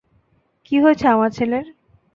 কি 0.65 0.75
হয়েছে 0.83 1.05
আমার 1.07 1.29
ছেলের? 1.37 1.65